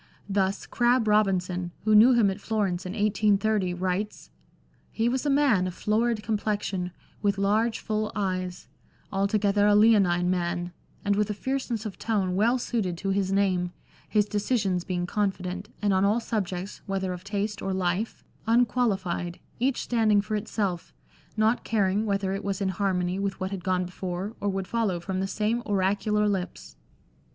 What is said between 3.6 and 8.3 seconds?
writes —"He was a man of florid complexion, with large, full